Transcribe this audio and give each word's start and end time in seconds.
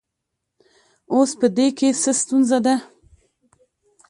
اوس 1.13 1.31
په 1.39 1.47
دې 1.57 1.67
کې 1.77 1.87
څه 2.01 2.11
ستونزه 2.21 2.57
ده 2.65 2.75